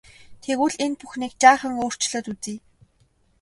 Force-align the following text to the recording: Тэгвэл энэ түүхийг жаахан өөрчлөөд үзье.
Тэгвэл 0.43 0.75
энэ 0.83 0.97
түүхийг 0.99 1.33
жаахан 1.41 1.71
өөрчлөөд 1.81 2.25
үзье. 2.31 2.55